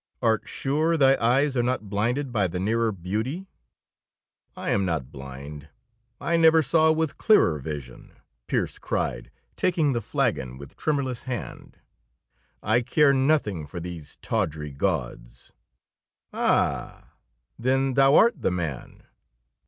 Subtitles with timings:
[0.19, 3.45] Art sure thy eyes are not blinded by the nearer beauty?"
[4.57, 5.69] "I am not blind!
[6.19, 8.13] I never saw with clearer vision!"
[8.47, 11.77] Pearse cried, taking the flagon with tremorless hand.
[12.63, 15.51] "I care nothing for these tawdry gauds."
[16.33, 17.11] "Ah!
[17.59, 19.03] Then thou'rt the man.